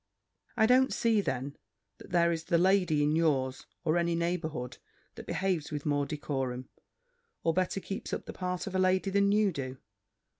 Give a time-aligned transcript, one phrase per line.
[0.57, 1.57] I don't see, then,
[1.99, 4.79] that there is the lady in yours, or any neighbourhood,
[5.13, 6.69] that behaves with more decorum,
[7.43, 9.77] or better keeps up the part of a lady, than you do.